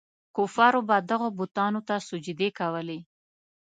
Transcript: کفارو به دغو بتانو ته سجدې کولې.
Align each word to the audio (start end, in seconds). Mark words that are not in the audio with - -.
کفارو 0.35 0.81
به 0.87 0.97
دغو 1.09 1.27
بتانو 1.39 1.79
ته 1.87 1.95
سجدې 2.09 2.49
کولې. 2.59 2.99